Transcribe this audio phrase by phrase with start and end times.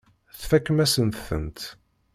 [0.39, 1.61] Tfakem-asen-tent.